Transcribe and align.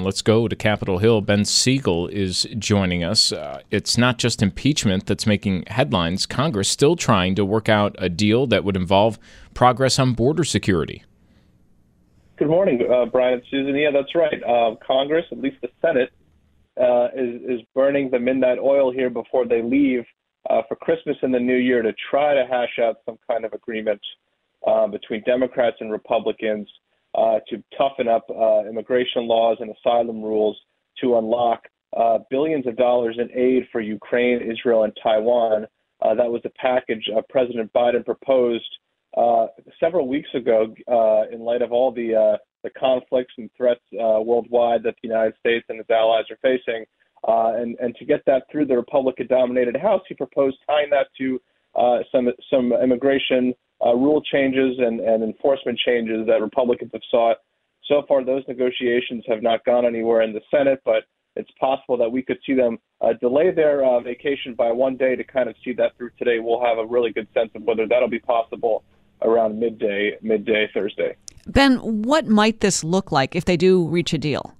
Let's 0.00 0.22
go 0.22 0.46
to 0.46 0.54
Capitol 0.54 0.98
Hill. 0.98 1.20
Ben 1.22 1.44
Siegel 1.44 2.06
is 2.06 2.46
joining 2.56 3.02
us. 3.02 3.32
Uh, 3.32 3.62
it's 3.72 3.98
not 3.98 4.16
just 4.16 4.40
impeachment 4.40 5.06
that's 5.06 5.26
making 5.26 5.64
headlines. 5.66 6.24
Congress 6.24 6.68
still 6.68 6.94
trying 6.94 7.34
to 7.34 7.44
work 7.44 7.68
out 7.68 7.96
a 7.98 8.08
deal 8.08 8.46
that 8.46 8.62
would 8.62 8.76
involve 8.76 9.18
progress 9.54 9.98
on 9.98 10.12
border 10.12 10.44
security. 10.44 11.02
Good 12.36 12.46
morning, 12.46 12.80
uh, 12.88 13.06
Brian 13.06 13.34
and 13.34 13.42
Susan. 13.50 13.74
Yeah, 13.74 13.90
that's 13.92 14.14
right. 14.14 14.40
Uh, 14.44 14.76
Congress, 14.86 15.24
at 15.32 15.38
least 15.38 15.56
the 15.62 15.68
Senate, 15.82 16.12
uh, 16.80 17.08
is, 17.16 17.58
is 17.58 17.66
burning 17.74 18.08
the 18.08 18.20
midnight 18.20 18.60
oil 18.60 18.92
here 18.92 19.10
before 19.10 19.48
they 19.48 19.62
leave 19.62 20.04
uh, 20.48 20.62
for 20.68 20.76
Christmas 20.76 21.16
and 21.22 21.34
the 21.34 21.40
New 21.40 21.56
Year 21.56 21.82
to 21.82 21.92
try 22.08 22.34
to 22.34 22.46
hash 22.48 22.78
out 22.80 22.98
some 23.04 23.18
kind 23.28 23.44
of 23.44 23.52
agreement 23.52 24.00
uh, 24.64 24.86
between 24.86 25.24
Democrats 25.24 25.78
and 25.80 25.90
Republicans 25.90 26.68
uh, 27.14 27.38
to 27.48 27.62
toughen 27.76 28.08
up 28.08 28.26
uh, 28.30 28.68
immigration 28.68 29.26
laws 29.26 29.56
and 29.60 29.70
asylum 29.70 30.22
rules 30.22 30.56
to 31.00 31.16
unlock 31.18 31.62
uh, 31.96 32.18
billions 32.30 32.66
of 32.66 32.76
dollars 32.76 33.18
in 33.18 33.30
aid 33.38 33.66
for 33.72 33.80
Ukraine, 33.80 34.40
Israel, 34.42 34.84
and 34.84 34.92
Taiwan. 35.02 35.66
Uh, 36.02 36.14
that 36.14 36.30
was 36.30 36.42
the 36.42 36.50
package 36.50 37.08
uh, 37.16 37.22
President 37.30 37.72
Biden 37.72 38.04
proposed 38.04 38.68
uh, 39.16 39.46
several 39.80 40.06
weeks 40.06 40.28
ago 40.34 40.74
in 41.32 41.40
light 41.40 41.62
of 41.62 41.72
all 41.72 41.90
the 41.90 42.38
the 42.64 42.70
conflicts 42.70 43.32
and 43.38 43.48
threats 43.56 43.80
worldwide 43.92 44.82
that 44.82 44.94
the 45.00 45.08
United 45.08 45.34
States 45.38 45.64
and 45.68 45.80
its 45.80 45.90
allies 45.90 46.24
are 46.30 46.38
facing. 46.42 46.84
and, 47.26 47.76
and 47.80 47.94
to 47.96 48.04
get 48.04 48.20
that 48.26 48.42
through 48.50 48.66
the 48.66 48.76
Republican-dominated 48.76 49.76
House, 49.76 50.02
he 50.08 50.14
proposed 50.14 50.58
tying 50.66 50.90
that 50.90 51.06
to 51.16 51.40
some 52.12 52.28
some 52.50 52.72
immigration 52.72 53.54
uh, 53.84 53.94
rule 53.94 54.22
changes 54.22 54.76
and, 54.78 55.00
and 55.00 55.22
enforcement 55.22 55.78
changes 55.78 56.26
that 56.26 56.40
Republicans 56.40 56.90
have 56.92 57.02
sought. 57.10 57.36
So 57.86 58.02
far, 58.06 58.24
those 58.24 58.42
negotiations 58.48 59.24
have 59.28 59.42
not 59.42 59.64
gone 59.64 59.86
anywhere 59.86 60.22
in 60.22 60.32
the 60.32 60.40
Senate, 60.50 60.80
but 60.84 61.04
it's 61.36 61.50
possible 61.60 61.96
that 61.96 62.10
we 62.10 62.22
could 62.22 62.38
see 62.44 62.54
them 62.54 62.78
uh, 63.00 63.12
delay 63.20 63.50
their 63.52 63.84
uh, 63.84 64.00
vacation 64.00 64.54
by 64.54 64.72
one 64.72 64.96
day 64.96 65.14
to 65.14 65.24
kind 65.24 65.48
of 65.48 65.54
see 65.64 65.72
that 65.74 65.96
through 65.96 66.10
today. 66.18 66.38
We'll 66.40 66.64
have 66.64 66.78
a 66.78 66.86
really 66.86 67.12
good 67.12 67.28
sense 67.32 67.50
of 67.54 67.62
whether 67.62 67.86
that'll 67.86 68.08
be 68.08 68.18
possible 68.18 68.82
around 69.22 69.58
midday, 69.58 70.18
midday 70.20 70.68
Thursday. 70.74 71.16
Ben, 71.46 71.78
what 72.02 72.26
might 72.26 72.60
this 72.60 72.84
look 72.84 73.10
like 73.12 73.34
if 73.34 73.44
they 73.44 73.56
do 73.56 73.86
reach 73.86 74.12
a 74.12 74.18
deal? 74.18 74.54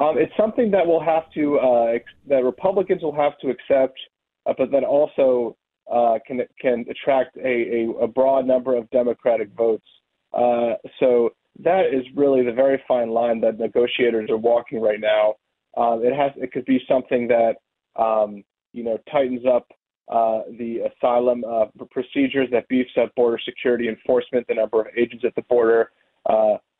Um, 0.00 0.18
it's 0.18 0.32
something 0.36 0.70
that 0.72 0.86
will 0.86 1.02
have 1.02 1.30
to 1.34 1.58
uh, 1.58 1.98
that 2.26 2.42
Republicans 2.44 3.02
will 3.02 3.14
have 3.14 3.38
to 3.38 3.50
accept, 3.50 3.98
uh, 4.46 4.54
but 4.56 4.70
then 4.72 4.84
also 4.84 5.56
uh, 5.92 6.18
can 6.26 6.40
can 6.58 6.86
attract 6.88 7.36
a, 7.36 7.40
a, 7.46 7.90
a, 8.04 8.08
broad 8.08 8.46
number 8.46 8.74
of 8.74 8.88
Democratic 8.90 9.50
votes. 9.54 9.84
Uh, 10.32 10.72
so 10.98 11.30
that 11.58 11.86
is 11.92 12.02
really 12.16 12.42
the 12.42 12.52
very 12.52 12.82
fine 12.88 13.10
line 13.10 13.40
that 13.42 13.58
negotiators 13.58 14.30
are 14.30 14.38
walking 14.38 14.80
right 14.80 15.00
now. 15.00 15.34
Uh, 15.76 15.98
it 16.00 16.14
has 16.16 16.32
it 16.36 16.50
could 16.50 16.64
be 16.64 16.80
something 16.88 17.28
that 17.28 17.56
um, 18.02 18.42
you 18.72 18.82
know 18.82 18.98
tightens 19.10 19.42
up 19.46 19.66
uh, 20.10 20.40
the 20.58 20.78
asylum 20.96 21.44
uh, 21.44 21.66
procedures, 21.90 22.48
that 22.50 22.66
beefs 22.68 22.90
up 23.00 23.14
border 23.14 23.38
security 23.44 23.88
enforcement, 23.88 24.46
the 24.48 24.54
number 24.54 24.80
of 24.80 24.86
agents 24.96 25.24
at 25.26 25.34
the 25.34 25.42
border, 25.42 25.90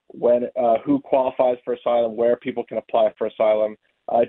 when 0.09 0.49
who 0.85 1.01
qualifies 1.01 1.59
for 1.67 1.75
asylum, 1.75 2.17
where 2.17 2.37
people 2.37 2.65
can 2.65 2.79
apply 2.79 3.13
for 3.19 3.27
asylum. 3.27 3.77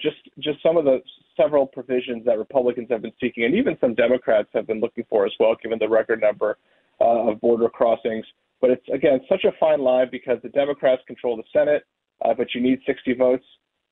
Just 0.01 0.17
just 0.39 0.61
some 0.61 0.75
of 0.75 0.83
the 0.83 0.99
several 1.35 1.65
provisions 1.65 2.25
that 2.25 2.37
Republicans 2.37 2.87
have 2.89 3.01
been 3.01 3.13
seeking, 3.19 3.45
and 3.45 3.55
even 3.55 3.77
some 3.79 3.93
Democrats 3.93 4.49
have 4.53 4.67
been 4.67 4.79
looking 4.79 5.05
for 5.09 5.25
as 5.25 5.33
well, 5.39 5.55
given 5.61 5.79
the 5.79 5.89
record 5.89 6.21
number 6.21 6.57
uh, 7.01 7.31
of 7.31 7.41
border 7.41 7.69
crossings. 7.69 8.25
But 8.61 8.71
it's 8.71 8.87
again 8.93 9.19
such 9.27 9.43
a 9.43 9.51
fine 9.59 9.81
line 9.81 10.07
because 10.11 10.37
the 10.41 10.49
Democrats 10.49 11.01
control 11.05 11.35
the 11.35 11.43
Senate, 11.51 11.83
uh, 12.23 12.33
but 12.33 12.47
you 12.55 12.61
need 12.61 12.79
60 12.85 13.13
votes, 13.13 13.45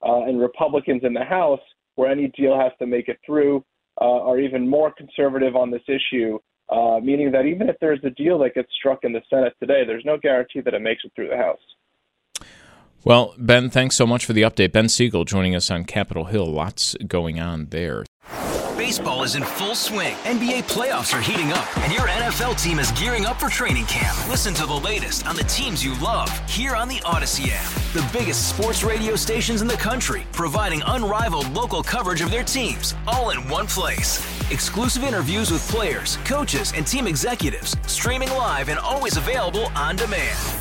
uh, 0.06 0.24
and 0.24 0.40
Republicans 0.40 1.02
in 1.04 1.14
the 1.14 1.24
House, 1.24 1.60
where 1.96 2.10
any 2.10 2.28
deal 2.38 2.58
has 2.58 2.72
to 2.80 2.88
make 2.88 3.08
it 3.08 3.20
through, 3.26 3.64
uh, 4.00 4.22
are 4.22 4.40
even 4.40 4.68
more 4.68 4.92
conservative 4.92 5.56
on 5.56 5.72
this 5.72 5.84
issue. 5.88 6.40
Uh, 6.70 7.02
meaning 7.04 7.34
that 7.34 7.46
even 7.46 7.68
if 7.68 7.76
there's 7.82 8.00
a 8.06 8.10
deal 8.12 8.40
that 8.40 8.56
gets 8.56 8.70
struck 8.80 9.00
in 9.04 9.12
the 9.12 9.20
Senate 9.30 9.54
today, 9.60 9.84
there's 9.86 10.06
no 10.06 10.18
guarantee 10.18 10.62
that 10.62 10.74
it 10.74 10.82
makes 10.82 11.04
it 11.04 11.12
through 11.14 11.28
the 11.28 11.36
House. 11.36 11.60
Well, 13.04 13.34
Ben, 13.38 13.72
thanks 13.72 13.96
so 13.96 14.06
much 14.06 14.26
for 14.26 14.34
the 14.34 14.44
update. 14.44 14.74
Ben 14.74 14.88
Siegel 14.88 15.26
joining 15.26 15.56
us 15.56 15.72
on 15.72 15.86
Capitol 15.86 16.26
Hill. 16.26 16.46
Lots 16.46 16.96
going 17.08 17.40
on 17.40 17.68
there. 17.68 18.06
Baseball 18.78 19.24
is 19.24 19.36
in 19.36 19.44
full 19.44 19.74
swing. 19.74 20.14
NBA 20.24 20.64
playoffs 20.66 21.18
are 21.18 21.22
heating 21.22 21.52
up, 21.52 21.78
and 21.80 21.92
your 21.94 22.02
NFL 22.02 22.62
team 22.62 22.78
is 22.78 22.92
gearing 22.92 23.26
up 23.26 23.40
for 23.40 23.50
training 23.50 23.86
camp. 23.86 24.18
Listen 24.28 24.54
to 24.56 24.66
the 24.68 24.74
latest 24.74 25.26
on 25.26 25.36
the 25.36 25.44
teams 25.46 25.84
you 25.84 25.98
love 26.00 26.30
here 26.48 26.76
on 26.76 26.88
the 26.88 26.98
Audacy 26.98 27.50
app. 27.52 27.72
The 27.94 28.18
biggest 28.18 28.50
sports 28.50 28.84
radio 28.84 29.16
stations 29.16 29.62
in 29.62 29.68
the 29.68 29.74
country, 29.76 30.24
providing 30.32 30.84
unrivaled 30.86 31.50
local 31.52 31.82
coverage 31.82 32.22
of 32.22 32.30
their 32.30 32.44
teams, 32.44 32.94
all 33.08 33.32
in 33.32 33.48
one 33.50 33.66
place. 33.68 34.20
Exclusive 34.52 35.04
interviews 35.04 35.50
with 35.52 35.68
players, 35.70 36.18
coaches, 36.26 36.72
and 36.76 36.86
team 36.86 37.08
executives, 37.08 37.76
streaming 37.88 38.30
live 38.30 38.70
and 38.70 38.78
always 38.80 39.18
available 39.18 39.66
on 39.76 39.96
demand. 39.96 40.61